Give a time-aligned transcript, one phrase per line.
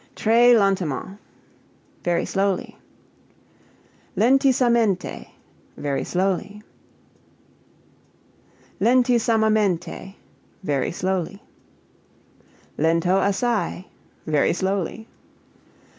[0.15, 1.19] Très lentement
[2.03, 2.75] very slowly.
[4.17, 5.27] Lentissamente
[5.77, 6.63] very slowly.
[8.79, 10.15] Lentissamamente
[10.63, 11.39] very slowly.
[12.79, 13.85] Lento assai
[14.25, 15.07] very slowly.